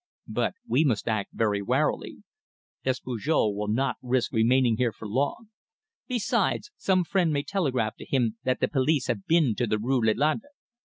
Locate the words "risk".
4.01-4.33